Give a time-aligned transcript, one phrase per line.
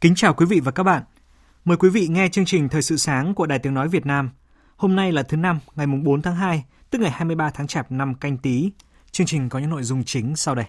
[0.00, 1.02] Kính chào quý vị và các bạn.
[1.64, 4.30] Mời quý vị nghe chương trình Thời sự sáng của Đài Tiếng Nói Việt Nam.
[4.76, 8.14] Hôm nay là thứ năm, ngày 4 tháng 2, tức ngày 23 tháng Chạp năm
[8.14, 8.70] canh tí.
[9.10, 10.64] Chương trình có những nội dung chính sau đây.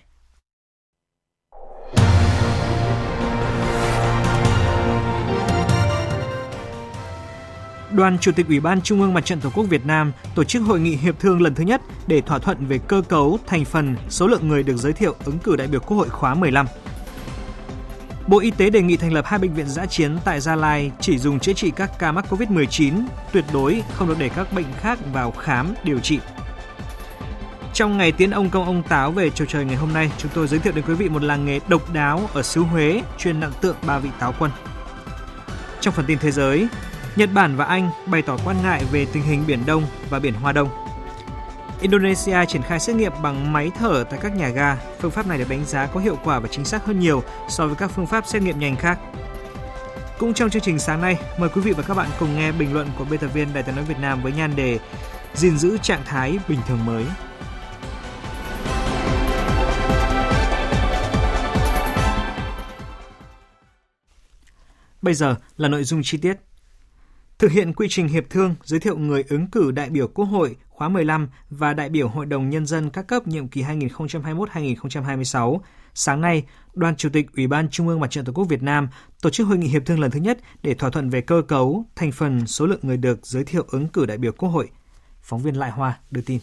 [7.91, 10.63] Đoàn Chủ tịch Ủy ban Trung ương Mặt trận Tổ quốc Việt Nam tổ chức
[10.63, 13.95] hội nghị hiệp thương lần thứ nhất để thỏa thuận về cơ cấu, thành phần,
[14.09, 16.65] số lượng người được giới thiệu ứng cử đại biểu Quốc hội khóa 15.
[18.29, 20.91] Bộ Y tế đề nghị thành lập hai bệnh viện giã chiến tại Gia Lai
[20.99, 22.93] chỉ dùng chữa trị các ca mắc COVID-19,
[23.31, 26.19] tuyệt đối không được để các bệnh khác vào khám, điều trị.
[27.73, 30.47] Trong ngày tiến ông công ông táo về trầu trời ngày hôm nay, chúng tôi
[30.47, 33.51] giới thiệu đến quý vị một làng nghề độc đáo ở xứ Huế chuyên nặng
[33.61, 34.51] tượng ba vị táo quân.
[35.81, 36.67] Trong phần tin thế giới,
[37.15, 40.33] Nhật Bản và Anh bày tỏ quan ngại về tình hình Biển Đông và Biển
[40.33, 40.88] Hoa Đông.
[41.81, 44.75] Indonesia triển khai xét nghiệm bằng máy thở tại các nhà ga.
[44.99, 47.67] Phương pháp này được đánh giá có hiệu quả và chính xác hơn nhiều so
[47.67, 48.99] với các phương pháp xét nghiệm nhanh khác.
[50.17, 52.73] Cũng trong chương trình sáng nay, mời quý vị và các bạn cùng nghe bình
[52.73, 54.79] luận của biên tập viên Đài tiếng nói Việt Nam với nhan đề
[55.33, 57.05] gìn giữ trạng thái bình thường mới.
[65.01, 66.33] Bây giờ là nội dung chi tiết.
[67.39, 70.55] Thực hiện quy trình hiệp thương giới thiệu người ứng cử đại biểu Quốc hội
[70.69, 75.59] khóa 15 và đại biểu Hội đồng Nhân dân các cấp nhiệm kỳ 2021-2026,
[75.93, 78.87] sáng nay, Đoàn Chủ tịch Ủy ban Trung ương Mặt trận Tổ quốc Việt Nam
[79.21, 81.85] tổ chức hội nghị hiệp thương lần thứ nhất để thỏa thuận về cơ cấu,
[81.95, 84.69] thành phần, số lượng người được giới thiệu ứng cử đại biểu Quốc hội.
[85.21, 86.39] Phóng viên Lại Hoa đưa tin.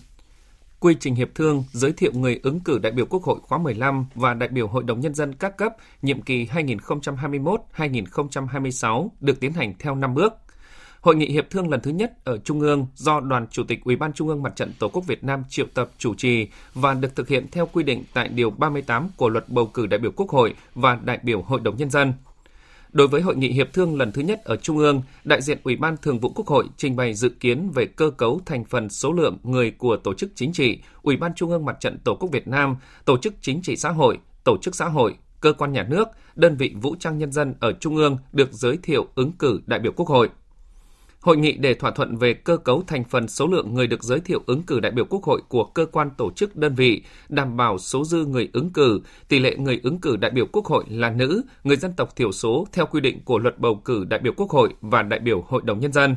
[0.81, 4.07] Quy trình hiệp thương giới thiệu người ứng cử đại biểu Quốc hội khóa 15
[4.15, 9.75] và đại biểu Hội đồng Nhân dân các cấp nhiệm kỳ 2021-2026 được tiến hành
[9.79, 10.33] theo 5 bước.
[11.07, 13.97] Hội nghị hiệp thương lần thứ nhất ở Trung ương do Đoàn Chủ tịch Ủy
[13.97, 17.17] ban Trung ương Mặt trận Tổ quốc Việt Nam triệu tập chủ trì và được
[17.17, 20.31] thực hiện theo quy định tại Điều 38 của Luật Bầu cử đại biểu Quốc
[20.31, 22.13] hội và đại biểu Hội đồng Nhân dân.
[22.93, 25.77] Đối với hội nghị hiệp thương lần thứ nhất ở Trung ương, đại diện Ủy
[25.77, 29.13] ban Thường vụ Quốc hội trình bày dự kiến về cơ cấu thành phần số
[29.13, 32.31] lượng người của tổ chức chính trị, Ủy ban Trung ương Mặt trận Tổ quốc
[32.33, 35.83] Việt Nam, tổ chức chính trị xã hội, tổ chức xã hội, cơ quan nhà
[35.83, 39.61] nước, đơn vị vũ trang nhân dân ở Trung ương được giới thiệu ứng cử
[39.67, 40.31] đại biểu Quốc hội.
[41.27, 44.21] Hội nghị để thỏa thuận về cơ cấu thành phần số lượng người được giới
[44.21, 47.57] thiệu ứng cử đại biểu Quốc hội của cơ quan tổ chức đơn vị, đảm
[47.57, 50.85] bảo số dư người ứng cử, tỷ lệ người ứng cử đại biểu Quốc hội
[50.89, 54.21] là nữ, người dân tộc thiểu số theo quy định của luật bầu cử đại
[54.21, 56.17] biểu Quốc hội và đại biểu Hội đồng Nhân dân.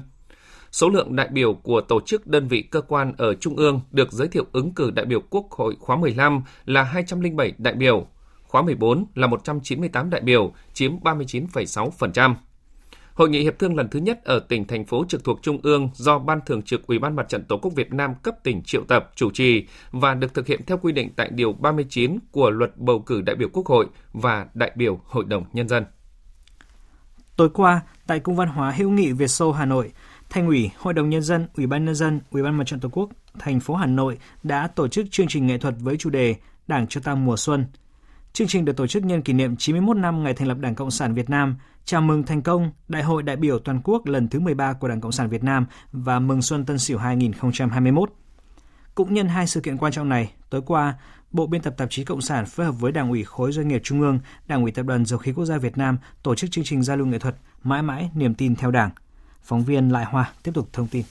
[0.72, 4.12] Số lượng đại biểu của tổ chức đơn vị cơ quan ở Trung ương được
[4.12, 8.08] giới thiệu ứng cử đại biểu Quốc hội khóa 15 là 207 đại biểu,
[8.44, 12.36] khóa 14 là 198 đại biểu, chiếm 39,6%.
[13.20, 15.90] Hội nghị hiệp thương lần thứ nhất ở tỉnh thành phố trực thuộc Trung ương
[15.94, 18.84] do Ban Thường trực Ủy ban Mặt trận Tổ quốc Việt Nam cấp tỉnh triệu
[18.88, 22.78] tập chủ trì và được thực hiện theo quy định tại Điều 39 của Luật
[22.78, 25.86] Bầu cử đại biểu Quốc hội và đại biểu Hội đồng Nhân dân.
[27.36, 29.92] Tối qua, tại Cung văn hóa hữu nghị Việt Xô Hà Nội,
[30.30, 32.90] Thành ủy, Hội đồng Nhân dân, Ủy ban Nhân dân, Ủy ban Mặt trận Tổ
[32.90, 33.10] quốc
[33.40, 36.36] thành phố Hà Nội đã tổ chức chương trình nghệ thuật với chủ đề
[36.68, 37.66] Đảng cho ta mùa xuân.
[38.34, 40.92] Chương trình được tổ chức nhân kỷ niệm 91 năm ngày thành lập Đảng Cộng
[40.92, 41.56] sản Việt Nam,
[41.90, 45.02] chào mừng thành công Đại hội đại biểu toàn quốc lần thứ 13 của Đảng
[45.02, 48.12] Cộng sản Việt Nam và mừng xuân Tân Sửu 2021.
[48.96, 50.94] Cũng nhân hai sự kiện quan trọng này, tối qua,
[51.32, 53.82] Bộ Biên tập Tạp chí Cộng sản phối hợp với Đảng ủy khối doanh nghiệp
[53.84, 56.64] Trung ương, Đảng ủy Tập đoàn Dầu khí Quốc gia Việt Nam tổ chức chương
[56.64, 58.90] trình giao lưu nghệ thuật Mãi mãi niềm tin theo Đảng.
[59.44, 61.04] Phóng viên Lại Hoa tiếp tục thông tin.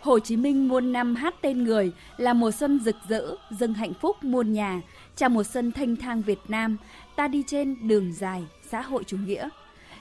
[0.00, 3.92] Hồ Chí Minh muôn năm hát tên người là mùa xuân rực rỡ, dâng hạnh
[4.00, 4.80] phúc muôn nhà,
[5.16, 6.76] chào mùa xuân thanh thang Việt Nam,
[7.16, 9.48] ta đi trên đường dài xã hội chủ nghĩa.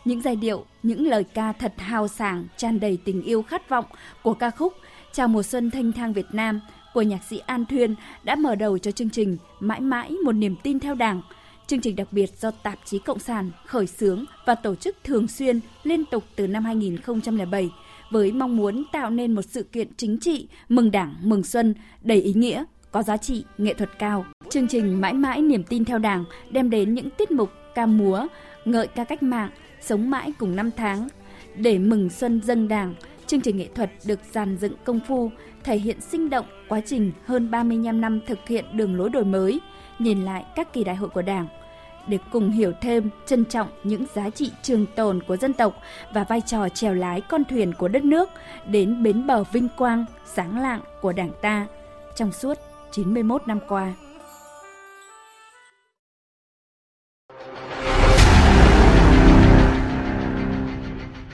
[0.05, 3.85] Những giai điệu, những lời ca thật hào sảng, tràn đầy tình yêu khát vọng
[4.23, 4.73] của ca khúc
[5.11, 6.59] Chào mùa xuân thanh thang Việt Nam
[6.93, 10.55] của nhạc sĩ An Thuyên đã mở đầu cho chương trình Mãi mãi một niềm
[10.63, 11.21] tin theo Đảng.
[11.67, 15.27] Chương trình đặc biệt do tạp chí Cộng sản khởi xướng và tổ chức thường
[15.27, 17.69] xuyên liên tục từ năm 2007
[18.11, 22.21] với mong muốn tạo nên một sự kiện chính trị mừng Đảng, mừng Xuân đầy
[22.21, 24.25] ý nghĩa, có giá trị nghệ thuật cao.
[24.55, 28.27] Chương trình Mãi mãi niềm tin theo Đảng đem đến những tiết mục ca múa,
[28.65, 29.49] ngợi ca cách mạng,
[29.81, 31.07] sống mãi cùng năm tháng.
[31.55, 32.95] Để mừng xuân dân Đảng,
[33.27, 35.31] chương trình nghệ thuật được dàn dựng công phu,
[35.63, 39.59] thể hiện sinh động quá trình hơn 35 năm thực hiện đường lối đổi mới,
[39.99, 41.47] nhìn lại các kỳ đại hội của Đảng–
[42.07, 45.81] để cùng hiểu thêm, trân trọng những giá trị trường tồn của dân tộc
[46.13, 48.29] và vai trò chèo lái con thuyền của đất nước
[48.67, 51.67] đến bến bờ vinh quang, sáng lạng của Đảng ta
[52.15, 52.57] trong suốt
[52.91, 53.93] 91 năm qua.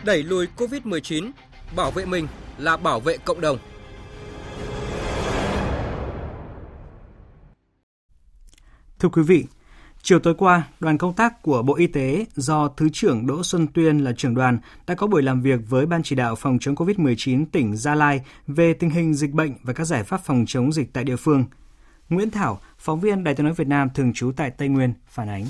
[0.05, 1.31] Đẩy lùi COVID-19,
[1.75, 2.27] bảo vệ mình
[2.57, 3.57] là bảo vệ cộng đồng.
[8.99, 9.45] Thưa quý vị,
[10.03, 13.67] Chiều tối qua, đoàn công tác của Bộ Y tế do Thứ trưởng Đỗ Xuân
[13.67, 16.75] Tuyên là trưởng đoàn đã có buổi làm việc với Ban chỉ đạo phòng chống
[16.75, 20.73] COVID-19 tỉnh Gia Lai về tình hình dịch bệnh và các giải pháp phòng chống
[20.73, 21.45] dịch tại địa phương.
[22.09, 25.29] Nguyễn Thảo, phóng viên Đài tiếng nói Việt Nam thường trú tại Tây Nguyên, phản
[25.29, 25.45] ánh.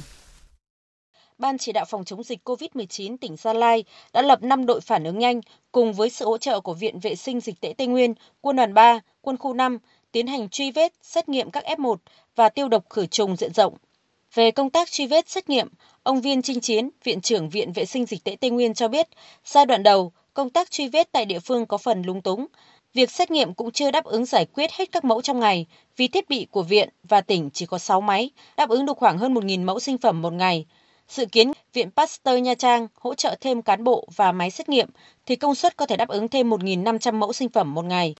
[1.41, 3.83] Ban chỉ đạo phòng chống dịch COVID-19 tỉnh Gia Lai
[4.13, 5.41] đã lập 5 đội phản ứng nhanh
[5.71, 8.73] cùng với sự hỗ trợ của Viện Vệ sinh Dịch tễ Tây Nguyên, Quân đoàn
[8.73, 9.77] 3, Quân khu 5
[10.11, 11.95] tiến hành truy vết, xét nghiệm các F1
[12.35, 13.73] và tiêu độc khử trùng diện rộng.
[14.33, 15.67] Về công tác truy vết xét nghiệm,
[16.03, 19.07] ông Viên Trinh Chiến, Viện trưởng Viện Vệ sinh Dịch tễ Tây Nguyên cho biết,
[19.45, 22.45] giai đoạn đầu, công tác truy vết tại địa phương có phần lúng túng.
[22.93, 25.65] Việc xét nghiệm cũng chưa đáp ứng giải quyết hết các mẫu trong ngày,
[25.97, 29.17] vì thiết bị của viện và tỉnh chỉ có 6 máy, đáp ứng được khoảng
[29.17, 30.65] hơn 1.000 mẫu sinh phẩm một ngày.
[31.11, 34.89] Dự kiến Viện Pasteur Nha Trang hỗ trợ thêm cán bộ và máy xét nghiệm
[35.25, 38.15] thì công suất có thể đáp ứng thêm 1.500 mẫu sinh phẩm một ngày.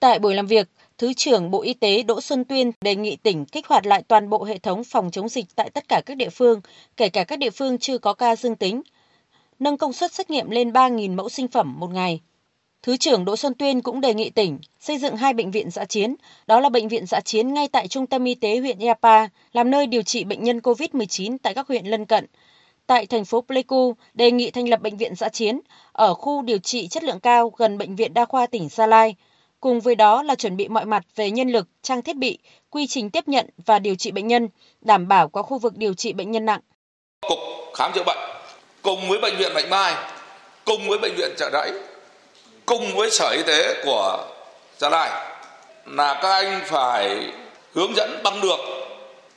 [0.00, 3.44] Tại buổi làm việc, Thứ trưởng Bộ Y tế Đỗ Xuân Tuyên đề nghị tỉnh
[3.44, 6.30] kích hoạt lại toàn bộ hệ thống phòng chống dịch tại tất cả các địa
[6.30, 6.60] phương,
[6.96, 8.82] kể cả các địa phương chưa có ca dương tính,
[9.58, 12.20] nâng công suất xét nghiệm lên 3.000 mẫu sinh phẩm một ngày.
[12.82, 15.84] Thứ trưởng Đỗ Xuân Tuyên cũng đề nghị tỉnh xây dựng hai bệnh viện dã
[15.84, 16.14] chiến,
[16.46, 19.70] đó là bệnh viện dã chiến ngay tại trung tâm y tế huyện Yapa, làm
[19.70, 22.26] nơi điều trị bệnh nhân COVID-19 tại các huyện lân cận.
[22.86, 25.60] Tại thành phố Pleiku, đề nghị thành lập bệnh viện dã chiến
[25.92, 29.14] ở khu điều trị chất lượng cao gần bệnh viện đa khoa tỉnh Gia Lai,
[29.60, 32.38] Cùng với đó là chuẩn bị mọi mặt về nhân lực, trang thiết bị,
[32.70, 34.48] quy trình tiếp nhận và điều trị bệnh nhân,
[34.80, 36.60] đảm bảo có khu vực điều trị bệnh nhân nặng.
[37.28, 37.38] Cục
[37.74, 38.18] khám chữa bệnh
[38.82, 39.94] cùng với bệnh viện Bạch Mai,
[40.64, 41.72] cùng với bệnh viện Trợ Rẫy,
[42.68, 44.24] cùng với Sở Y tế của
[44.78, 45.10] Gia Lai
[45.86, 47.32] là các anh phải
[47.74, 48.58] hướng dẫn bằng được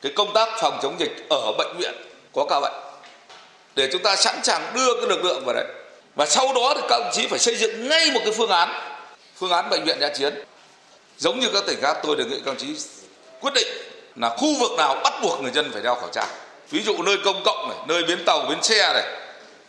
[0.01, 1.93] cái công tác phòng chống dịch ở bệnh viện
[2.35, 2.73] có ca bệnh.
[3.75, 5.65] Để chúng ta sẵn sàng đưa cái lực lượng vào đấy.
[6.15, 8.97] Và sau đó thì các đồng chí phải xây dựng ngay một cái phương án
[9.39, 10.43] phương án bệnh viện giã chiến.
[11.17, 12.67] Giống như các tỉnh khác, tôi đề nghị các đồng chí
[13.41, 13.67] quyết định
[14.15, 16.27] là khu vực nào bắt buộc người dân phải đeo khẩu trang.
[16.69, 19.03] Ví dụ nơi công cộng này, nơi bến tàu, bến xe này,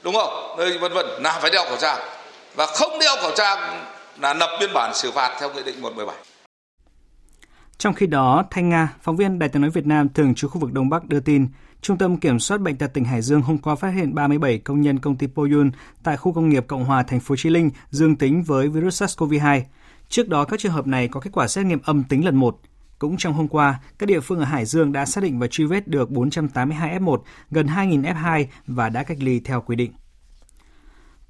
[0.02, 0.54] đúng không?
[0.58, 1.98] Nơi vân vân là phải đeo khẩu trang
[2.54, 3.84] và không đeo khẩu trang
[4.18, 6.16] là lập biên bản xử phạt theo nghị định 117
[7.82, 10.60] trong khi đó, Thanh Nga, phóng viên Đài tiếng nói Việt Nam thường trú khu
[10.60, 11.46] vực Đông Bắc đưa tin,
[11.80, 14.80] Trung tâm Kiểm soát bệnh tật tỉnh Hải Dương hôm qua phát hiện 37 công
[14.80, 15.70] nhân công ty Poyun
[16.02, 19.62] tại khu công nghiệp Cộng hòa thành phố Chí Linh dương tính với virus SARS-CoV-2.
[20.08, 22.60] Trước đó, các trường hợp này có kết quả xét nghiệm âm tính lần một.
[22.98, 25.64] Cũng trong hôm qua, các địa phương ở Hải Dương đã xác định và truy
[25.64, 27.18] vết được 482 F1,
[27.50, 29.92] gần 2.000 F2 và đã cách ly theo quy định.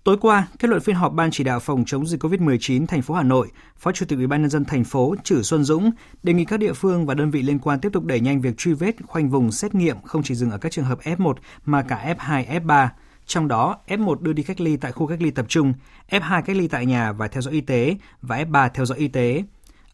[0.05, 3.15] Tối qua, kết luận phiên họp Ban chỉ đạo phòng chống dịch COVID-19 thành phố
[3.15, 5.91] Hà Nội, Phó Chủ tịch Ủy ban nhân dân thành phố Trử Xuân Dũng
[6.23, 8.56] đề nghị các địa phương và đơn vị liên quan tiếp tục đẩy nhanh việc
[8.59, 11.82] truy vết, khoanh vùng xét nghiệm không chỉ dừng ở các trường hợp F1 mà
[11.82, 12.89] cả F2, F3.
[13.27, 15.73] Trong đó, F1 đưa đi cách ly tại khu cách ly tập trung,
[16.11, 19.09] F2 cách ly tại nhà và theo dõi y tế và F3 theo dõi y
[19.09, 19.44] tế.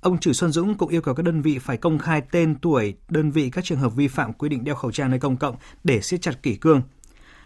[0.01, 2.95] Ông Trử Xuân Dũng cũng yêu cầu các đơn vị phải công khai tên tuổi
[3.09, 5.57] đơn vị các trường hợp vi phạm quy định đeo khẩu trang nơi công cộng
[5.85, 6.83] để siết chặt kỷ cương.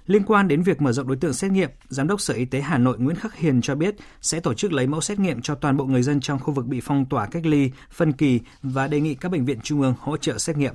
[0.06, 2.60] Liên quan đến việc mở rộng đối tượng xét nghiệm, Giám đốc Sở Y tế
[2.60, 5.54] Hà Nội Nguyễn Khắc Hiền cho biết sẽ tổ chức lấy mẫu xét nghiệm cho
[5.54, 8.88] toàn bộ người dân trong khu vực bị phong tỏa cách ly, phân kỳ và
[8.88, 10.74] đề nghị các bệnh viện trung ương hỗ trợ xét nghiệm.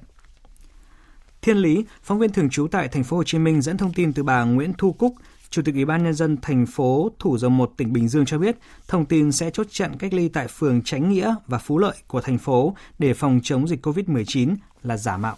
[1.42, 4.14] Thiên Lý, phóng viên thường trú tại thành phố Hồ Chí Minh dẫn thông tin
[4.14, 5.14] từ bà Nguyễn Thu Cúc,
[5.50, 8.38] Chủ tịch Ủy ban nhân dân thành phố Thủ Dầu Một tỉnh Bình Dương cho
[8.38, 8.58] biết,
[8.88, 12.22] thông tin sẽ chốt chặn cách ly tại phường Chánh Nghĩa và Phú Lợi của
[12.22, 15.38] thành phố để phòng chống dịch COVID-19 là giả mạo.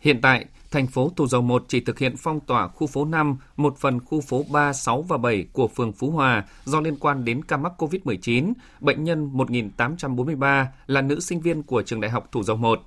[0.00, 3.36] Hiện tại, thành phố Thủ Dầu Một chỉ thực hiện phong tỏa khu phố 5,
[3.56, 7.24] một phần khu phố 3, 6 và 7 của phường Phú Hòa do liên quan
[7.24, 8.52] đến ca mắc COVID-19.
[8.80, 12.80] Bệnh nhân 1843 là nữ sinh viên của trường đại học Thủ Dầu Một.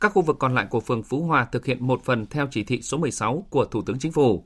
[0.00, 2.64] Các khu vực còn lại của phường Phú Hòa thực hiện một phần theo chỉ
[2.64, 4.44] thị số 16 của Thủ tướng Chính phủ.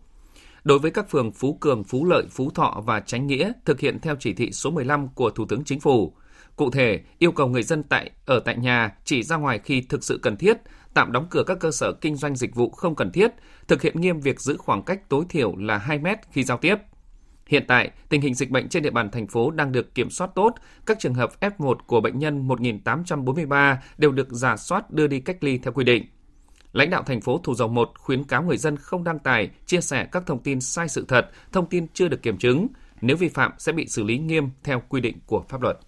[0.64, 3.98] Đối với các phường Phú Cường, Phú Lợi, Phú Thọ và Chánh Nghĩa thực hiện
[4.00, 6.12] theo chỉ thị số 15 của Thủ tướng Chính phủ.
[6.56, 10.04] Cụ thể, yêu cầu người dân tại ở tại nhà chỉ ra ngoài khi thực
[10.04, 10.56] sự cần thiết,
[10.94, 13.32] tạm đóng cửa các cơ sở kinh doanh dịch vụ không cần thiết,
[13.68, 16.76] thực hiện nghiêm việc giữ khoảng cách tối thiểu là 2 mét khi giao tiếp.
[17.46, 20.30] Hiện tại, tình hình dịch bệnh trên địa bàn thành phố đang được kiểm soát
[20.34, 20.54] tốt.
[20.86, 25.44] Các trường hợp F1 của bệnh nhân 1843 đều được giả soát đưa đi cách
[25.44, 26.06] ly theo quy định.
[26.72, 29.80] Lãnh đạo thành phố Thủ Dầu Một khuyến cáo người dân không đăng tải, chia
[29.80, 32.66] sẻ các thông tin sai sự thật, thông tin chưa được kiểm chứng.
[33.00, 35.78] Nếu vi phạm sẽ bị xử lý nghiêm theo quy định của pháp luật.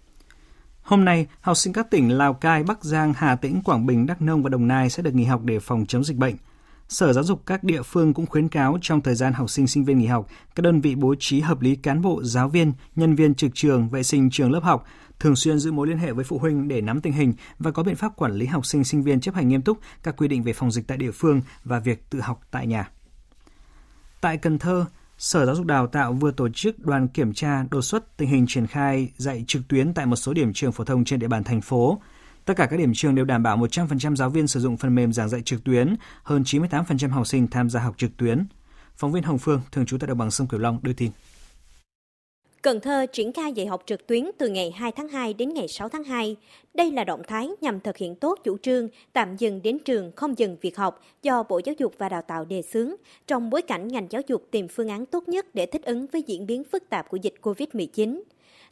[0.85, 4.21] Hôm nay, học sinh các tỉnh Lào Cai, Bắc Giang, Hà Tĩnh, Quảng Bình, Đắk
[4.21, 6.35] Nông và Đồng Nai sẽ được nghỉ học để phòng chống dịch bệnh.
[6.89, 9.85] Sở Giáo dục các địa phương cũng khuyến cáo trong thời gian học sinh sinh
[9.85, 13.15] viên nghỉ học, các đơn vị bố trí hợp lý cán bộ, giáo viên, nhân
[13.15, 14.85] viên trực trường, vệ sinh trường lớp học,
[15.19, 17.83] thường xuyên giữ mối liên hệ với phụ huynh để nắm tình hình và có
[17.83, 20.43] biện pháp quản lý học sinh sinh viên chấp hành nghiêm túc các quy định
[20.43, 22.89] về phòng dịch tại địa phương và việc tự học tại nhà.
[24.21, 24.85] Tại Cần Thơ,
[25.17, 28.45] Sở Giáo dục Đào tạo vừa tổ chức đoàn kiểm tra đột xuất tình hình
[28.47, 31.43] triển khai dạy trực tuyến tại một số điểm trường phổ thông trên địa bàn
[31.43, 32.01] thành phố.
[32.45, 35.13] Tất cả các điểm trường đều đảm bảo 100% giáo viên sử dụng phần mềm
[35.13, 38.45] giảng dạy trực tuyến, hơn 98% học sinh tham gia học trực tuyến.
[38.95, 41.11] Phóng viên Hồng Phương, thường trú tại đồng bằng sông Cửu Long đưa tin.
[42.65, 45.67] Cần Thơ triển khai dạy học trực tuyến từ ngày 2 tháng 2 đến ngày
[45.67, 46.35] 6 tháng 2.
[46.73, 50.37] Đây là động thái nhằm thực hiện tốt chủ trương tạm dừng đến trường không
[50.37, 52.95] dừng việc học do Bộ Giáo dục và Đào tạo đề xướng,
[53.27, 56.21] trong bối cảnh ngành giáo dục tìm phương án tốt nhất để thích ứng với
[56.21, 58.21] diễn biến phức tạp của dịch COVID-19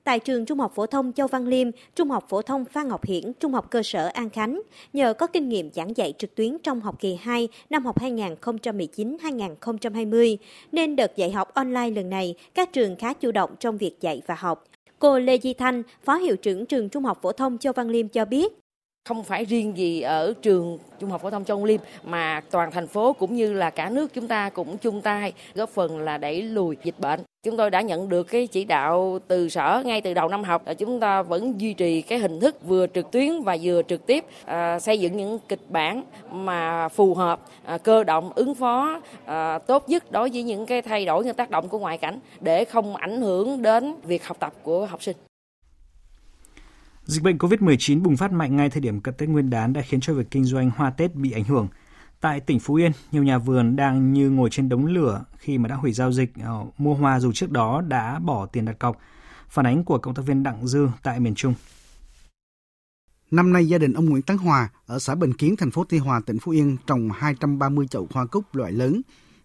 [0.03, 3.05] tại trường Trung học phổ thông Châu Văn Liêm, Trung học phổ thông Phan Ngọc
[3.05, 4.61] Hiển, Trung học cơ sở An Khánh,
[4.93, 10.37] nhờ có kinh nghiệm giảng dạy trực tuyến trong học kỳ 2 năm học 2019-2020,
[10.71, 14.21] nên đợt dạy học online lần này, các trường khá chủ động trong việc dạy
[14.27, 14.63] và học.
[14.99, 18.07] Cô Lê Di Thanh, Phó Hiệu trưởng trường Trung học phổ thông Châu Văn Liêm
[18.07, 18.62] cho biết,
[19.09, 22.87] không phải riêng gì ở trường Trung học phổ thông Châu Liêm mà toàn thành
[22.87, 26.41] phố cũng như là cả nước chúng ta cũng chung tay góp phần là đẩy
[26.41, 27.19] lùi dịch bệnh.
[27.45, 30.67] Chúng tôi đã nhận được cái chỉ đạo từ sở ngay từ đầu năm học
[30.67, 34.05] là chúng ta vẫn duy trì cái hình thức vừa trực tuyến và vừa trực
[34.05, 39.01] tiếp à, xây dựng những kịch bản mà phù hợp à, cơ động ứng phó
[39.25, 42.19] à, tốt nhất đối với những cái thay đổi những tác động của ngoại cảnh
[42.41, 45.15] để không ảnh hưởng đến việc học tập của học sinh.
[47.05, 49.99] Dịch bệnh COVID-19 bùng phát mạnh ngay thời điểm cận Tết Nguyên đán đã khiến
[49.99, 51.67] cho việc kinh doanh hoa Tết bị ảnh hưởng.
[52.21, 55.67] Tại tỉnh Phú Yên, nhiều nhà vườn đang như ngồi trên đống lửa khi mà
[55.67, 58.97] đã hủy giao dịch ờ, mua hoa dù trước đó đã bỏ tiền đặt cọc.
[59.49, 61.53] Phản ánh của cộng tác viên Đặng Dư tại miền Trung.
[63.31, 65.97] Năm nay, gia đình ông Nguyễn Tấn Hòa ở xã Bình Kiến, thành phố Tuy
[65.97, 69.01] Hòa, tỉnh Phú Yên trồng 230 chậu hoa cúc loại lớn,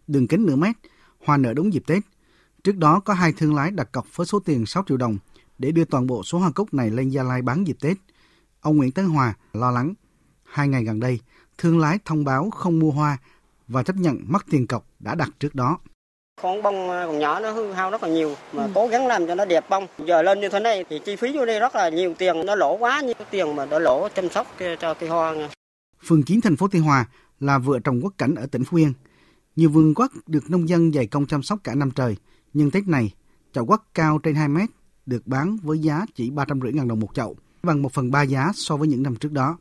[0.06, 0.76] đường kính nửa mét,
[1.24, 2.02] hoa nở đúng dịp Tết.
[2.64, 5.18] Trước đó có hai thương lái đặt cọc với số tiền 6 triệu đồng
[5.58, 7.96] để đưa toàn bộ số hoa cúc này lên Gia Lai bán dịp Tết.
[8.60, 9.94] Ông Nguyễn Tấn Hòa lo lắng.
[10.44, 11.20] Hai ngày gần đây,
[11.58, 13.18] thương lái thông báo không mua hoa
[13.68, 15.78] và chấp nhận mất tiền cọc đã đặt trước đó.
[16.42, 18.70] Con bông à, còn nhỏ nó hư hao rất là nhiều mà ừ.
[18.74, 19.86] cố gắng làm cho nó đẹp bông.
[20.06, 22.54] Giờ lên như thế này thì chi phí vô đây rất là nhiều tiền, nó
[22.54, 24.46] lỗ quá nhiều tiền mà đỡ lỗ chăm sóc
[24.80, 25.34] cho cây hoa.
[26.04, 27.06] Phường Kiến thành phố Tuy Hòa
[27.40, 28.92] là vựa trồng quất cảnh ở tỉnh Phú Yên.
[29.56, 32.16] Nhiều vườn quất được nông dân dày công chăm sóc cả năm trời,
[32.52, 33.14] nhưng Tết này
[33.52, 34.68] chậu quất cao trên 2 mét
[35.08, 38.50] được bán với giá chỉ 350 ngàn đồng một chậu, bằng 1 phần 3 giá
[38.54, 39.58] so với những năm trước đó.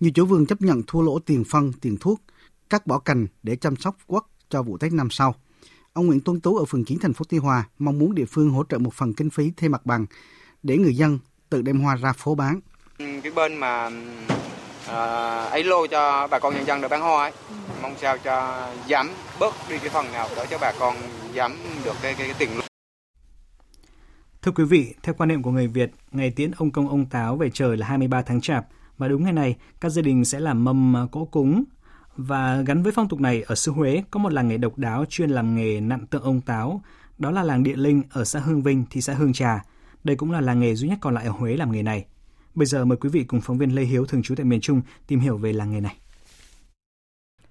[0.00, 2.20] Nhiều chủ vườn chấp nhận thua lỗ tiền phân, tiền thuốc,
[2.70, 5.34] cắt bỏ cành để chăm sóc quất cho vụ Tết năm sau.
[5.92, 8.50] Ông Nguyễn Tuấn Tú ở phường Kiến thành phố Tuy Hòa mong muốn địa phương
[8.50, 10.06] hỗ trợ một phần kinh phí thuê mặt bằng
[10.62, 11.18] để người dân
[11.50, 12.60] tự đem hoa ra phố bán.
[12.98, 13.90] Cái bên mà
[14.88, 17.32] à, ấy lô cho bà con nhân dân được bán hoa ấy,
[17.82, 19.10] mong sao cho giảm
[19.40, 20.96] bớt đi cái phần nào để cho bà con
[21.34, 22.63] giảm được cái, cái, cái tiền.
[24.44, 27.36] Thưa quý vị, theo quan niệm của người Việt, ngày tiễn ông công ông táo
[27.36, 28.66] về trời là 23 tháng Chạp
[28.98, 31.64] và đúng ngày này các gia đình sẽ làm mâm cỗ cúng
[32.16, 35.04] và gắn với phong tục này ở xứ Huế có một làng nghề độc đáo
[35.08, 36.82] chuyên làm nghề nặn tượng ông táo,
[37.18, 39.64] đó là làng Địa Linh ở xã Hương Vinh, thị xã Hương Trà.
[40.04, 42.04] Đây cũng là làng nghề duy nhất còn lại ở Huế làm nghề này.
[42.54, 44.82] Bây giờ mời quý vị cùng phóng viên Lê Hiếu thường trú tại miền Trung
[45.06, 45.96] tìm hiểu về làng nghề này.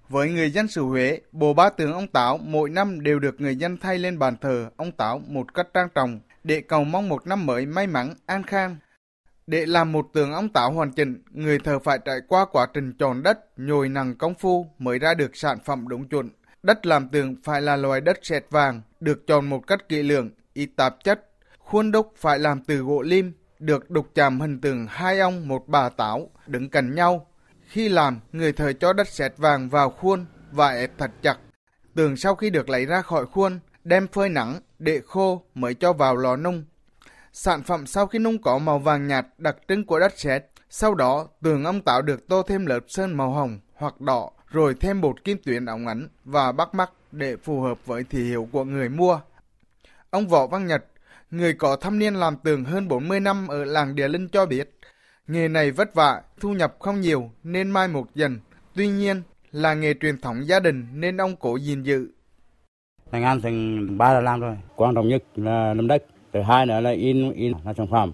[0.08, 3.56] Với người dân xứ Huế, bồ ba tướng ông Táo mỗi năm đều được người
[3.56, 7.26] dân thay lên bàn thờ ông Táo một cách trang trọng để cầu mong một
[7.26, 8.76] năm mới may mắn, an khang.
[9.46, 12.92] Để làm một tường ông táo hoàn chỉnh, người thợ phải trải qua quá trình
[12.98, 16.30] tròn đất, nhồi nặng công phu mới ra được sản phẩm đúng chuẩn.
[16.62, 20.30] Đất làm tường phải là loài đất sệt vàng, được tròn một cách kỹ lưỡng,
[20.54, 21.30] ít tạp chất.
[21.58, 25.68] Khuôn đúc phải làm từ gỗ lim, được đục chạm hình tượng hai ông một
[25.68, 27.26] bà táo đứng cạnh nhau.
[27.66, 31.36] Khi làm, người thợ cho đất sét vàng vào khuôn và ép thật chặt.
[31.94, 35.92] Tường sau khi được lấy ra khỏi khuôn, đem phơi nắng để khô mới cho
[35.92, 36.64] vào lò nung.
[37.32, 40.44] Sản phẩm sau khi nung có màu vàng nhạt đặc trưng của đất sét.
[40.70, 44.74] Sau đó, tường ông tạo được tô thêm lớp sơn màu hồng hoặc đỏ, rồi
[44.80, 48.48] thêm bột kim tuyến ống ánh và bắt mắt để phù hợp với thị hiếu
[48.52, 49.20] của người mua.
[50.10, 50.84] Ông Võ Văn Nhật,
[51.30, 54.78] người có thâm niên làm tường hơn 40 năm ở làng Địa Linh cho biết,
[55.26, 58.40] nghề này vất vả, thu nhập không nhiều nên mai một dần.
[58.74, 59.22] Tuy nhiên,
[59.52, 62.08] là nghề truyền thống gia đình nên ông cố gìn giữ
[63.12, 64.56] Thành An thành ba là làm rồi.
[64.76, 66.04] Quan trọng nhất là nắm đất.
[66.32, 68.12] Thứ hai nữa là in in là sản phẩm.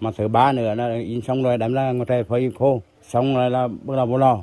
[0.00, 2.82] Mà thứ ba nữa là in xong rồi đem ra ngoài trời phơi khô.
[3.02, 4.38] Xong rồi là bắt đầu bố lò.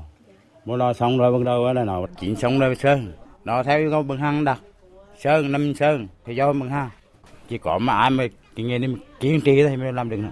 [0.66, 3.14] Bố lò xong rồi bắt đầu là nó chín xong rồi sơn.
[3.44, 4.60] Nó theo yêu cầu bằng hàng đặt.
[5.18, 6.90] Sơn, năm sơn thì do bằng hàng.
[7.50, 8.24] Chỉ có mà ai mà
[8.56, 10.32] kinh nghiệm kiên trì thì mới làm được nữa.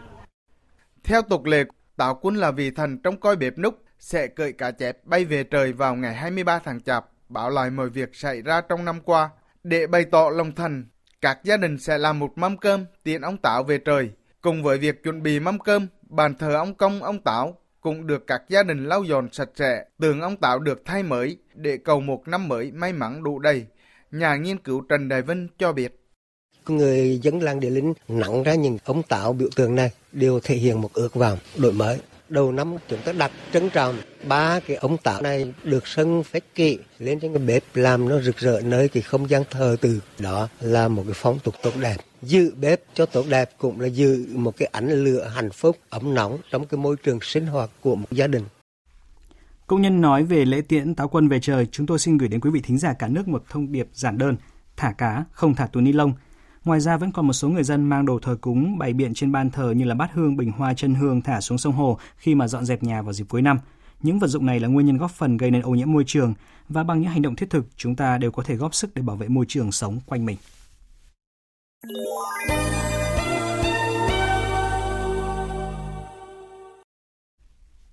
[1.03, 1.63] Theo tục lệ,
[1.97, 5.43] Táo Quân là vị thần trong coi bếp núc sẽ cởi cá chép bay về
[5.43, 9.29] trời vào ngày 23 tháng Chạp, báo lại mọi việc xảy ra trong năm qua.
[9.67, 10.85] Để bày tỏ lòng thành,
[11.21, 14.09] các gia đình sẽ làm một mâm cơm tiện ông Táo về trời.
[14.41, 18.27] Cùng với việc chuẩn bị mâm cơm, bàn thờ ông Công, ông Táo cũng được
[18.27, 22.01] các gia đình lau dọn sạch sẽ, tường ông Táo được thay mới để cầu
[22.01, 23.65] một năm mới may mắn đủ đầy.
[24.11, 26.01] Nhà nghiên cứu Trần Đại Vinh cho biết
[26.67, 30.55] người dân làng Địa Linh nặng ra những ông tạo biểu tượng này đều thể
[30.55, 31.99] hiện một ước vọng đổi mới.
[32.29, 33.95] Đầu năm chúng ta đặt trân trọng
[34.27, 38.21] ba cái ống tạo này được sân phép kỹ lên trên cái bếp làm nó
[38.21, 41.71] rực rỡ nơi cái không gian thờ từ đó là một cái phong tục tốt
[41.81, 41.97] đẹp.
[42.21, 46.13] Giữ bếp cho tốt đẹp cũng là giữ một cái ánh lửa hạnh phúc ấm
[46.13, 48.43] nóng trong cái môi trường sinh hoạt của một gia đình.
[49.67, 52.39] Công nhân nói về lễ tiễn táo quân về trời, chúng tôi xin gửi đến
[52.39, 54.37] quý vị thính giả cả nước một thông điệp giản đơn,
[54.77, 56.13] thả cá, không thả túi ni lông,
[56.65, 59.31] Ngoài ra vẫn còn một số người dân mang đồ thờ cúng bày biện trên
[59.31, 62.35] ban thờ như là bát hương, bình hoa, chân hương thả xuống sông hồ khi
[62.35, 63.59] mà dọn dẹp nhà vào dịp cuối năm.
[64.01, 66.33] Những vật dụng này là nguyên nhân góp phần gây nên ô nhiễm môi trường
[66.69, 69.01] và bằng những hành động thiết thực, chúng ta đều có thể góp sức để
[69.01, 70.37] bảo vệ môi trường sống quanh mình.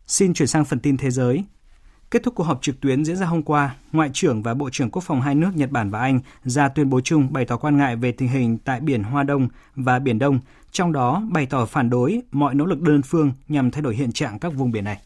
[0.06, 1.44] Xin chuyển sang phần tin thế giới.
[2.12, 4.90] Kết thúc cuộc họp trực tuyến diễn ra hôm qua, Ngoại trưởng và Bộ trưởng
[4.90, 7.76] Quốc phòng hai nước Nhật Bản và Anh ra tuyên bố chung bày tỏ quan
[7.76, 10.38] ngại về tình hình tại biển Hoa Đông và Biển Đông,
[10.72, 14.12] trong đó bày tỏ phản đối mọi nỗ lực đơn phương nhằm thay đổi hiện
[14.12, 15.00] trạng các vùng biển này.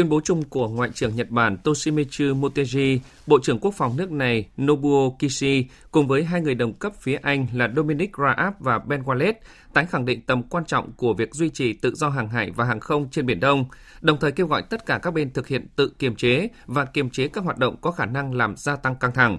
[0.00, 4.12] Tuyên bố chung của Ngoại trưởng Nhật Bản Toshimitsu Motegi, Bộ trưởng Quốc phòng nước
[4.12, 8.78] này Nobuo Kishi cùng với hai người đồng cấp phía Anh là Dominic Raab và
[8.78, 9.32] Ben Wallace
[9.72, 12.64] tái khẳng định tầm quan trọng của việc duy trì tự do hàng hải và
[12.64, 13.64] hàng không trên Biển Đông,
[14.00, 17.10] đồng thời kêu gọi tất cả các bên thực hiện tự kiềm chế và kiềm
[17.10, 19.38] chế các hoạt động có khả năng làm gia tăng căng thẳng.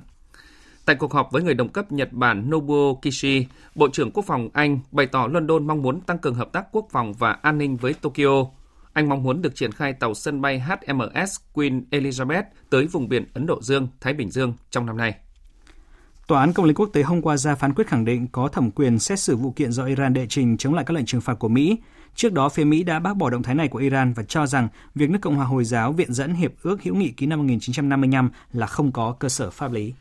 [0.86, 4.49] Tại cuộc họp với người đồng cấp Nhật Bản Nobuo Kishi, Bộ trưởng Quốc phòng
[4.53, 7.77] Anh bày tỏ London mong muốn tăng cường hợp tác quốc phòng và an ninh
[7.77, 8.61] với Tokyo.
[8.93, 13.25] Anh mong muốn được triển khai tàu sân bay HMS Queen Elizabeth tới vùng biển
[13.34, 15.15] Ấn Độ Dương, Thái Bình Dương trong năm nay.
[16.27, 18.71] Tòa án Công lý Quốc tế hôm qua ra phán quyết khẳng định có thẩm
[18.71, 21.34] quyền xét xử vụ kiện do Iran đệ trình chống lại các lệnh trừng phạt
[21.34, 21.77] của Mỹ.
[22.15, 24.67] Trước đó, phía Mỹ đã bác bỏ động thái này của Iran và cho rằng
[24.95, 28.30] việc nước Cộng hòa Hồi giáo viện dẫn Hiệp ước hữu nghị ký năm 1955
[28.54, 29.93] là không có cơ sở pháp lý.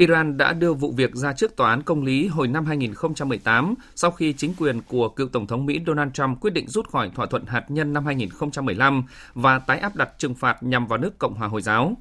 [0.00, 4.10] Iran đã đưa vụ việc ra trước tòa án công lý hồi năm 2018 sau
[4.10, 7.26] khi chính quyền của cựu Tổng thống Mỹ Donald Trump quyết định rút khỏi thỏa
[7.26, 11.34] thuận hạt nhân năm 2015 và tái áp đặt trừng phạt nhằm vào nước Cộng
[11.34, 11.94] hòa Hồi giáo.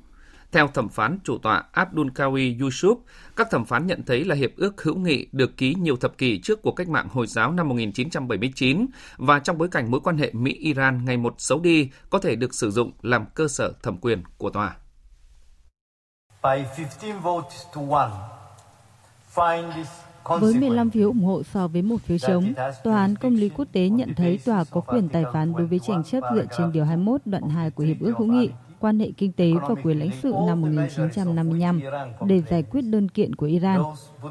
[0.51, 2.95] Theo thẩm phán chủ tọa Abdul Kawi Yusuf,
[3.35, 6.39] các thẩm phán nhận thấy là hiệp ước hữu nghị được ký nhiều thập kỷ
[6.41, 8.85] trước cuộc cách mạng Hồi giáo năm 1979
[9.17, 12.53] và trong bối cảnh mối quan hệ Mỹ-Iran ngày một xấu đi có thể được
[12.53, 14.75] sử dụng làm cơ sở thẩm quyền của tòa.
[20.39, 23.67] Với 15 phiếu ủng hộ so với một phiếu chống, Tòa án Công lý Quốc
[23.71, 26.85] tế nhận thấy tòa có quyền tài phán đối với tranh chấp dựa trên Điều
[26.85, 28.49] 21 đoạn 2 của Hiệp ước hữu nghị
[28.79, 31.81] quan hệ kinh tế và quyền lãnh sự năm 1955
[32.25, 33.81] để giải quyết đơn kiện của Iran.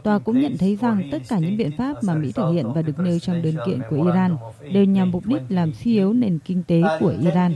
[0.04, 2.82] Tòa cũng nhận thấy rằng tất cả những biện pháp mà Mỹ thực hiện và
[2.82, 4.36] được nêu trong đơn kiện của Iran
[4.72, 7.54] đều nhằm mục đích làm suy yếu nền kinh tế của Iran.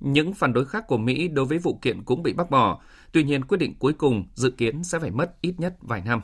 [0.00, 2.80] Những phản đối khác của Mỹ đối với vụ kiện cũng bị bác bỏ.
[3.12, 6.20] Tuy nhiên, quyết định cuối cùng dự kiến sẽ phải mất ít nhất vài năm.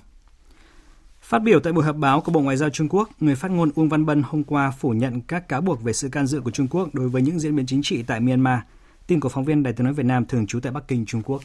[1.20, 3.70] Phát biểu tại buổi họp báo của Bộ Ngoại giao Trung Quốc, người phát ngôn
[3.74, 6.50] Uông Văn Bân hôm qua phủ nhận các cáo buộc về sự can dự của
[6.50, 8.58] Trung Quốc đối với những diễn biến chính trị tại Myanmar.
[9.06, 11.22] Tin của phóng viên Đài tiếng nói Việt Nam thường trú tại Bắc Kinh, Trung
[11.22, 11.42] Quốc.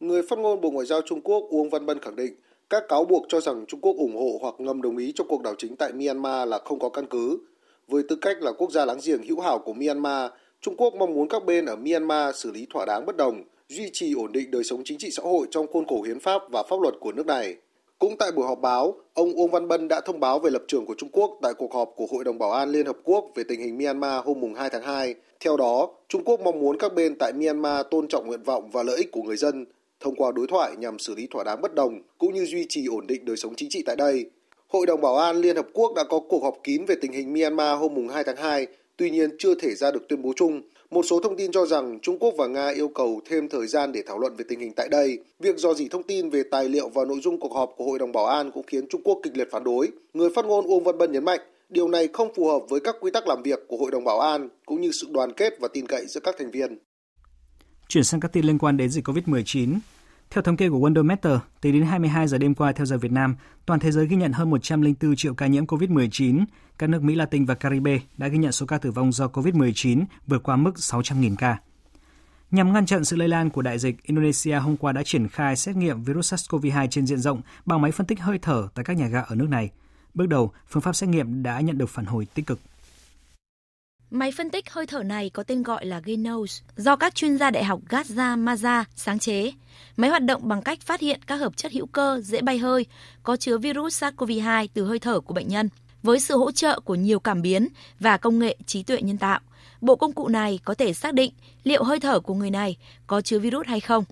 [0.00, 2.34] Người phát ngôn Bộ Ngoại giao Trung Quốc Uông Văn Bân khẳng định
[2.70, 5.42] các cáo buộc cho rằng Trung Quốc ủng hộ hoặc ngầm đồng ý cho cuộc
[5.42, 7.38] đảo chính tại Myanmar là không có căn cứ.
[7.88, 10.30] Với tư cách là quốc gia láng giềng hữu hảo của Myanmar,
[10.66, 13.90] Trung Quốc mong muốn các bên ở Myanmar xử lý thỏa đáng bất đồng, duy
[13.92, 16.62] trì ổn định đời sống chính trị xã hội trong khuôn khổ hiến pháp và
[16.70, 17.56] pháp luật của nước này.
[17.98, 20.86] Cũng tại buổi họp báo, ông Uông Văn Bân đã thông báo về lập trường
[20.86, 23.44] của Trung Quốc tại cuộc họp của Hội đồng Bảo an Liên Hợp Quốc về
[23.48, 25.14] tình hình Myanmar hôm 2 tháng 2.
[25.40, 28.82] Theo đó, Trung Quốc mong muốn các bên tại Myanmar tôn trọng nguyện vọng và
[28.82, 29.66] lợi ích của người dân
[30.00, 32.86] thông qua đối thoại nhằm xử lý thỏa đáng bất đồng cũng như duy trì
[32.86, 34.30] ổn định đời sống chính trị tại đây.
[34.68, 37.32] Hội đồng Bảo an Liên Hợp Quốc đã có cuộc họp kín về tình hình
[37.32, 38.66] Myanmar hôm 2 tháng 2,
[38.96, 41.98] tuy nhiên chưa thể ra được tuyên bố chung một số thông tin cho rằng
[42.02, 44.72] Trung Quốc và Nga yêu cầu thêm thời gian để thảo luận về tình hình
[44.76, 45.18] tại đây.
[45.40, 47.98] Việc dò dỉ thông tin về tài liệu và nội dung cuộc họp của Hội
[47.98, 49.88] đồng Bảo an cũng khiến Trung Quốc kịch liệt phản đối.
[50.14, 52.96] Người phát ngôn Uông Văn Bân nhấn mạnh, điều này không phù hợp với các
[53.00, 55.68] quy tắc làm việc của Hội đồng Bảo an cũng như sự đoàn kết và
[55.68, 56.78] tin cậy giữa các thành viên.
[57.88, 59.78] Chuyển sang các tin liên quan đến dịch COVID-19.
[60.36, 63.36] Theo thống kê của Wondermeter, tính đến 22 giờ đêm qua theo giờ Việt Nam,
[63.66, 66.44] toàn thế giới ghi nhận hơn 104 triệu ca nhiễm COVID-19.
[66.78, 70.04] Các nước Mỹ Latin và Caribe đã ghi nhận số ca tử vong do COVID-19
[70.26, 71.58] vượt qua mức 600.000 ca.
[72.50, 75.56] Nhằm ngăn chặn sự lây lan của đại dịch, Indonesia hôm qua đã triển khai
[75.56, 78.96] xét nghiệm virus SARS-CoV-2 trên diện rộng bằng máy phân tích hơi thở tại các
[78.96, 79.70] nhà ga ở nước này.
[80.14, 82.60] Bước đầu, phương pháp xét nghiệm đã nhận được phản hồi tích cực.
[84.10, 87.50] Máy phân tích hơi thở này có tên gọi là Genos, do các chuyên gia
[87.50, 89.52] Đại học Gaza, Maza sáng chế.
[89.96, 92.86] Máy hoạt động bằng cách phát hiện các hợp chất hữu cơ dễ bay hơi
[93.22, 95.68] có chứa virus SARS-CoV-2 từ hơi thở của bệnh nhân.
[96.02, 97.68] Với sự hỗ trợ của nhiều cảm biến
[98.00, 99.40] và công nghệ trí tuệ nhân tạo,
[99.80, 101.32] bộ công cụ này có thể xác định
[101.64, 104.04] liệu hơi thở của người này có chứa virus hay không.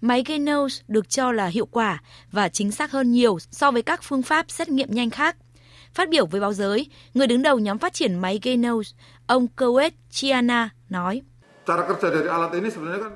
[0.00, 4.02] Máy Genos được cho là hiệu quả và chính xác hơn nhiều so với các
[4.02, 5.36] phương pháp xét nghiệm nhanh khác
[5.94, 8.94] Phát biểu với báo giới, người đứng đầu nhóm phát triển máy Genos,
[9.28, 11.22] ông Kowet Chiana nói.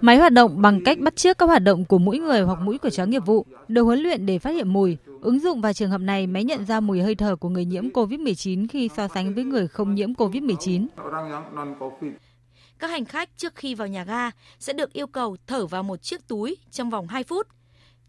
[0.00, 2.78] Máy hoạt động bằng cách bắt chước các hoạt động của mũi người hoặc mũi
[2.78, 4.96] của chó nghiệp vụ, được huấn luyện để phát hiện mùi.
[5.22, 7.88] Ứng dụng vào trường hợp này, máy nhận ra mùi hơi thở của người nhiễm
[7.88, 10.86] COVID-19 khi so sánh với người không nhiễm COVID-19.
[12.78, 16.02] Các hành khách trước khi vào nhà ga sẽ được yêu cầu thở vào một
[16.02, 17.46] chiếc túi trong vòng 2 phút.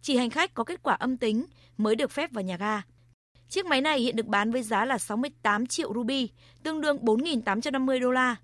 [0.02, 1.46] Chỉ hành khách có kết quả âm tính
[1.78, 2.82] mới được phép vào nhà ga.
[3.54, 6.30] Chiếc máy này hiện được bán với giá là 68 triệu ruby,
[6.64, 8.36] tương đương 4.850 đô la.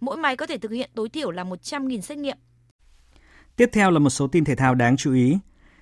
[0.00, 2.36] Mỗi máy có thể thực hiện tối thiểu là 100.000 xét nghiệm.
[3.56, 5.38] Tiếp theo là một số tin thể thao đáng chú ý.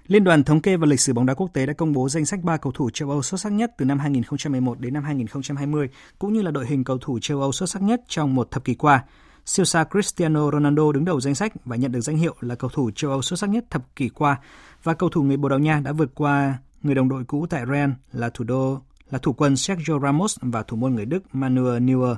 [0.07, 2.27] Liên đoàn Thống kê và Lịch sử bóng đá quốc tế đã công bố danh
[2.27, 5.89] sách 3 cầu thủ châu Âu xuất sắc nhất từ năm 2011 đến năm 2020,
[6.19, 8.65] cũng như là đội hình cầu thủ châu Âu xuất sắc nhất trong một thập
[8.65, 9.05] kỷ qua.
[9.45, 12.71] Siêu sao Cristiano Ronaldo đứng đầu danh sách và nhận được danh hiệu là cầu
[12.75, 14.41] thủ châu Âu xuất sắc nhất thập kỷ qua,
[14.83, 17.65] và cầu thủ người Bồ Đào Nha đã vượt qua người đồng đội cũ tại
[17.67, 21.83] Real là thủ đô là thủ quân Sergio Ramos và thủ môn người Đức Manuel
[21.83, 22.17] Neuer.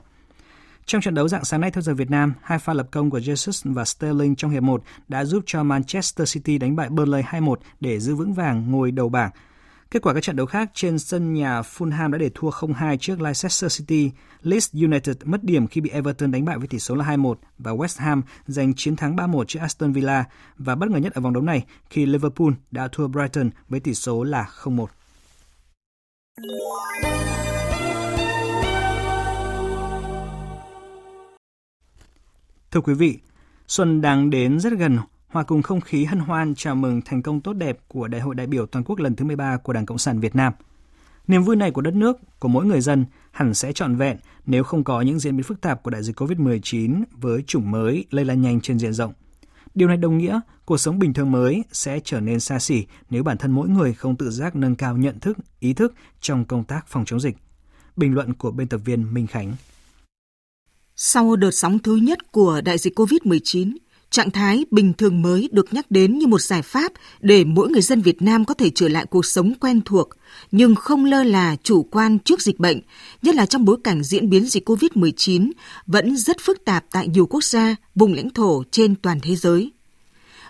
[0.86, 3.18] Trong trận đấu dạng sáng nay theo giờ Việt Nam, hai pha lập công của
[3.18, 7.54] Jesus và Sterling trong hiệp 1 đã giúp cho Manchester City đánh bại Burnley 2-1
[7.80, 9.30] để giữ vững vàng ngôi đầu bảng.
[9.92, 13.20] Kết quả các trận đấu khác trên sân nhà Fulham đã để thua 0-2 trước
[13.20, 14.10] Leicester City,
[14.42, 17.72] Leeds United mất điểm khi bị Everton đánh bại với tỷ số là 2-1 và
[17.72, 20.24] West Ham giành chiến thắng 3-1 trước Aston Villa
[20.58, 23.94] và bất ngờ nhất ở vòng đấu này khi Liverpool đã thua Brighton với tỷ
[23.94, 24.86] số là 0-1.
[32.70, 33.18] Thưa quý vị,
[33.68, 34.98] xuân đang đến rất gần
[35.32, 38.34] hòa cùng không khí hân hoan chào mừng thành công tốt đẹp của Đại hội
[38.34, 40.52] đại biểu toàn quốc lần thứ 13 của Đảng Cộng sản Việt Nam.
[41.26, 44.16] Niềm vui này của đất nước, của mỗi người dân hẳn sẽ trọn vẹn
[44.46, 48.04] nếu không có những diễn biến phức tạp của đại dịch COVID-19 với chủng mới
[48.10, 49.12] lây lan nhanh trên diện rộng.
[49.74, 53.22] Điều này đồng nghĩa cuộc sống bình thường mới sẽ trở nên xa xỉ nếu
[53.22, 56.64] bản thân mỗi người không tự giác nâng cao nhận thức, ý thức trong công
[56.64, 57.36] tác phòng chống dịch.
[57.96, 59.52] Bình luận của biên tập viên Minh Khánh.
[60.96, 63.72] Sau đợt sóng thứ nhất của đại dịch COVID-19,
[64.12, 67.82] Trạng thái bình thường mới được nhắc đến như một giải pháp để mỗi người
[67.82, 70.08] dân Việt Nam có thể trở lại cuộc sống quen thuộc,
[70.50, 72.80] nhưng không lơ là chủ quan trước dịch bệnh,
[73.22, 75.50] nhất là trong bối cảnh diễn biến dịch COVID-19
[75.86, 79.72] vẫn rất phức tạp tại nhiều quốc gia, vùng lãnh thổ trên toàn thế giới.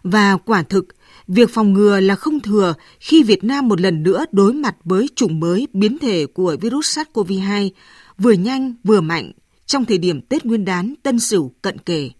[0.03, 0.87] Và quả thực,
[1.29, 5.09] việc phòng ngừa là không thừa khi Việt Nam một lần nữa đối mặt với
[5.17, 7.71] chủng mới biến thể của virus SARS-CoV-2
[8.19, 9.33] vừa nhanh vừa mạnh
[9.67, 12.11] trong thời điểm Tết Nguyên đán Tân Sửu cận kề.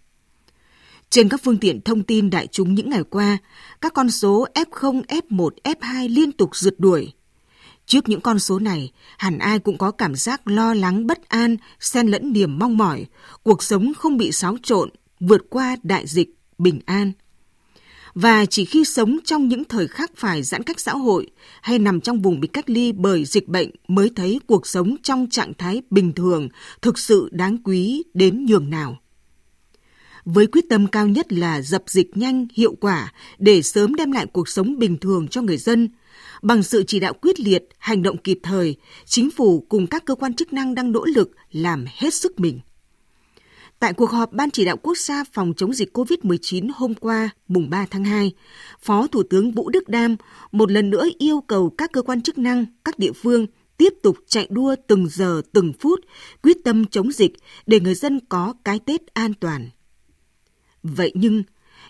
[1.13, 3.37] Trên các phương tiện thông tin đại chúng những ngày qua,
[3.81, 7.13] các con số F0, F1, F2 liên tục rượt đuổi.
[7.85, 11.57] Trước những con số này, hẳn ai cũng có cảm giác lo lắng bất an,
[11.79, 13.05] xen lẫn niềm mong mỏi,
[13.43, 17.11] cuộc sống không bị xáo trộn, vượt qua đại dịch, bình an.
[18.13, 21.27] Và chỉ khi sống trong những thời khắc phải giãn cách xã hội
[21.61, 25.27] hay nằm trong vùng bị cách ly bởi dịch bệnh mới thấy cuộc sống trong
[25.29, 26.49] trạng thái bình thường
[26.81, 29.02] thực sự đáng quý đến nhường nào
[30.25, 34.25] với quyết tâm cao nhất là dập dịch nhanh, hiệu quả để sớm đem lại
[34.25, 35.89] cuộc sống bình thường cho người dân.
[36.41, 40.15] Bằng sự chỉ đạo quyết liệt, hành động kịp thời, chính phủ cùng các cơ
[40.15, 42.59] quan chức năng đang nỗ lực làm hết sức mình.
[43.79, 47.69] Tại cuộc họp Ban chỉ đạo quốc gia phòng chống dịch COVID-19 hôm qua, mùng
[47.69, 48.31] 3 tháng 2,
[48.81, 50.15] Phó Thủ tướng Vũ Đức Đam
[50.51, 53.45] một lần nữa yêu cầu các cơ quan chức năng, các địa phương
[53.77, 55.99] tiếp tục chạy đua từng giờ từng phút,
[56.43, 57.33] quyết tâm chống dịch
[57.65, 59.69] để người dân có cái Tết an toàn.
[60.83, 61.43] Vậy nhưng,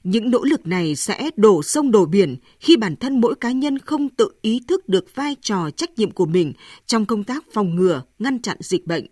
[0.04, 3.80] những nỗ lực này sẽ đổ sông đổ biển khi bản thân mỗi cá nhân
[3.80, 6.54] không tự ý thức được vai trò trách nhiệm của mình
[6.86, 9.06] trong công tác phòng ngừa, ngăn chặn dịch bệnh.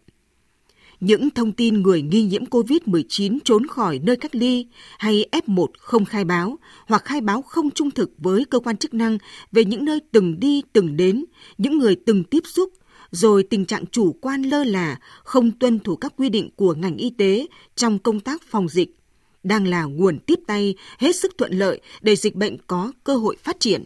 [1.00, 4.68] Những thông tin người nghi nhiễm COVID-19 trốn khỏi nơi cách ly
[4.98, 8.94] hay F1 không khai báo hoặc khai báo không trung thực với cơ quan chức
[8.94, 9.18] năng
[9.52, 11.26] về những nơi từng đi từng đến,
[11.58, 12.70] những người từng tiếp xúc,
[13.12, 16.98] rồi tình trạng chủ quan lơ là, không tuân thủ các quy định của ngành
[16.98, 18.96] y tế trong công tác phòng dịch
[19.44, 23.38] đang là nguồn tiếp tay hết sức thuận lợi để dịch bệnh có cơ hội
[23.44, 23.86] phát triển.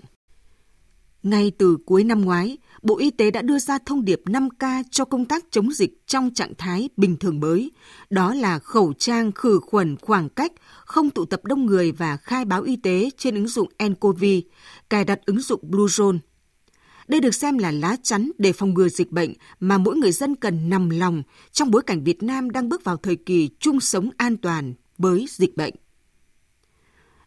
[1.23, 5.05] Ngay từ cuối năm ngoái, Bộ Y tế đã đưa ra thông điệp 5K cho
[5.05, 7.71] công tác chống dịch trong trạng thái bình thường mới.
[8.09, 10.51] Đó là khẩu trang, khử khuẩn, khoảng cách,
[10.85, 14.23] không tụ tập đông người và khai báo y tế trên ứng dụng nCoV,
[14.89, 16.17] cài đặt ứng dụng Bluezone.
[17.07, 20.35] Đây được xem là lá chắn để phòng ngừa dịch bệnh mà mỗi người dân
[20.35, 24.09] cần nằm lòng trong bối cảnh Việt Nam đang bước vào thời kỳ chung sống
[24.17, 25.73] an toàn với dịch bệnh.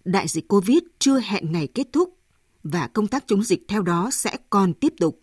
[0.04, 2.18] Đại dịch COVID chưa hẹn ngày kết thúc
[2.62, 5.22] và công tác chống dịch theo đó sẽ còn tiếp tục.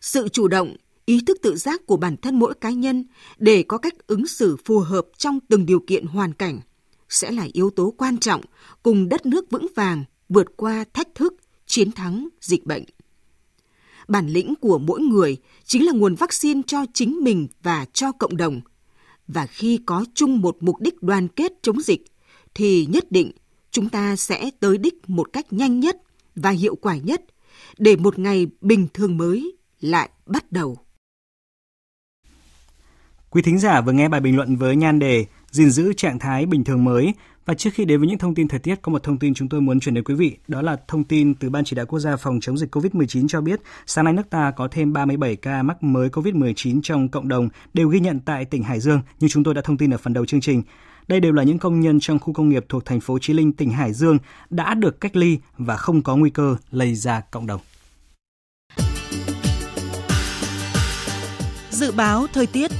[0.00, 3.04] Sự chủ động, ý thức tự giác của bản thân mỗi cá nhân
[3.38, 6.60] để có cách ứng xử phù hợp trong từng điều kiện hoàn cảnh
[7.08, 8.40] sẽ là yếu tố quan trọng
[8.82, 11.34] cùng đất nước vững vàng vượt qua thách thức,
[11.66, 12.84] chiến thắng dịch bệnh.
[14.08, 18.36] Bản lĩnh của mỗi người chính là nguồn vaccine cho chính mình và cho cộng
[18.36, 18.60] đồng.
[19.34, 22.04] Và khi có chung một mục đích đoàn kết chống dịch,
[22.54, 23.32] thì nhất định
[23.70, 25.96] chúng ta sẽ tới đích một cách nhanh nhất
[26.34, 27.22] và hiệu quả nhất
[27.78, 30.76] để một ngày bình thường mới lại bắt đầu.
[33.30, 36.46] Quý thính giả vừa nghe bài bình luận với nhan đề gìn giữ trạng thái
[36.46, 37.14] bình thường mới
[37.46, 39.48] và trước khi đến với những thông tin thời tiết, có một thông tin chúng
[39.48, 40.36] tôi muốn chuyển đến quý vị.
[40.48, 43.40] Đó là thông tin từ Ban Chỉ đạo Quốc gia phòng chống dịch COVID-19 cho
[43.40, 47.48] biết, sáng nay nước ta có thêm 37 ca mắc mới COVID-19 trong cộng đồng,
[47.74, 50.12] đều ghi nhận tại tỉnh Hải Dương, như chúng tôi đã thông tin ở phần
[50.12, 50.62] đầu chương trình.
[51.08, 53.52] Đây đều là những công nhân trong khu công nghiệp thuộc thành phố Chí Linh,
[53.52, 54.18] tỉnh Hải Dương
[54.50, 57.60] đã được cách ly và không có nguy cơ lây ra cộng đồng.
[61.70, 62.70] Dự báo thời tiết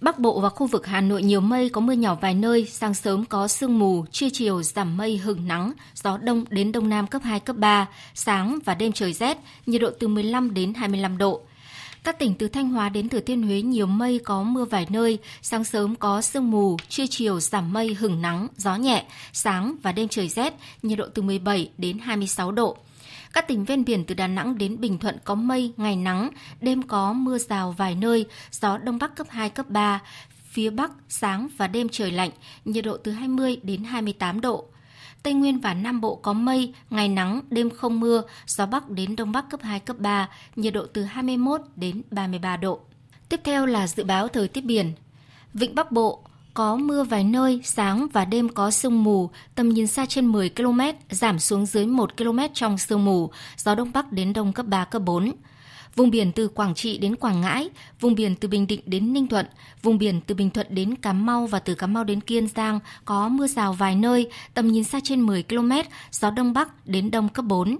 [0.00, 2.94] Bắc Bộ và khu vực Hà Nội nhiều mây, có mưa nhỏ vài nơi, sáng
[2.94, 7.06] sớm có sương mù, trưa chiều giảm mây hừng nắng, gió đông đến đông nam
[7.06, 11.18] cấp 2, cấp 3, sáng và đêm trời rét, nhiệt độ từ 15 đến 25
[11.18, 11.40] độ.
[12.04, 15.18] Các tỉnh từ Thanh Hóa đến Thừa Thiên Huế nhiều mây có mưa vài nơi,
[15.42, 19.92] sáng sớm có sương mù, trưa chiều giảm mây hừng nắng, gió nhẹ, sáng và
[19.92, 22.76] đêm trời rét, nhiệt độ từ 17 đến 26 độ.
[23.32, 26.82] Các tỉnh ven biển từ Đà Nẵng đến Bình Thuận có mây, ngày nắng, đêm
[26.82, 30.00] có mưa rào vài nơi, gió đông bắc cấp 2, cấp 3.
[30.50, 32.30] Phía Bắc, sáng và đêm trời lạnh,
[32.64, 34.64] nhiệt độ từ 20 đến 28 độ.
[35.22, 39.16] Tây Nguyên và Nam Bộ có mây, ngày nắng, đêm không mưa, gió Bắc đến
[39.16, 42.80] Đông Bắc cấp 2, cấp 3, nhiệt độ từ 21 đến 33 độ.
[43.28, 44.92] Tiếp theo là dự báo thời tiết biển.
[45.54, 46.22] Vịnh Bắc Bộ,
[46.58, 50.48] có mưa vài nơi, sáng và đêm có sương mù, tầm nhìn xa trên 10
[50.48, 54.66] km, giảm xuống dưới 1 km trong sương mù, gió đông bắc đến đông cấp
[54.66, 55.32] 3, cấp 4.
[55.96, 59.26] Vùng biển từ Quảng Trị đến Quảng Ngãi, vùng biển từ Bình Định đến Ninh
[59.26, 59.46] Thuận,
[59.82, 62.80] vùng biển từ Bình Thuận đến Cà Mau và từ Cà Mau đến Kiên Giang
[63.04, 65.72] có mưa rào vài nơi, tầm nhìn xa trên 10 km,
[66.10, 67.76] gió đông bắc đến đông cấp 4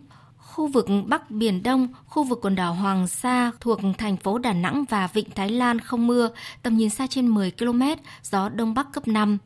[0.58, 4.52] khu vực Bắc Biển Đông, khu vực quần đảo Hoàng Sa thuộc thành phố Đà
[4.52, 6.28] Nẵng và Vịnh Thái Lan không mưa,
[6.62, 7.82] tầm nhìn xa trên 10 km,
[8.22, 9.38] gió Đông Bắc cấp 5.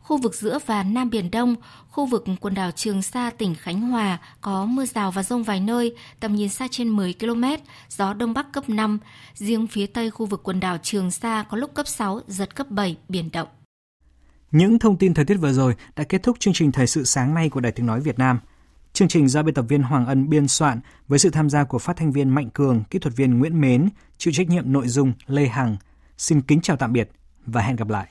[0.00, 1.54] Khu vực giữa và Nam Biển Đông,
[1.88, 5.60] khu vực quần đảo Trường Sa, tỉnh Khánh Hòa có mưa rào và rông vài
[5.60, 7.44] nơi, tầm nhìn xa trên 10 km,
[7.88, 8.98] gió Đông Bắc cấp 5.
[9.34, 12.70] Riêng phía Tây khu vực quần đảo Trường Sa có lúc cấp 6, giật cấp
[12.70, 13.48] 7, biển động.
[14.50, 17.34] Những thông tin thời tiết vừa rồi đã kết thúc chương trình Thời sự sáng
[17.34, 18.38] nay của Đài Tiếng Nói Việt Nam.
[18.92, 21.78] Chương trình do biên tập viên Hoàng Ân biên soạn với sự tham gia của
[21.78, 25.12] phát thanh viên Mạnh Cường, kỹ thuật viên Nguyễn Mến, chịu trách nhiệm nội dung
[25.26, 25.76] Lê Hằng.
[26.18, 27.10] Xin kính chào tạm biệt
[27.46, 28.08] và hẹn gặp lại.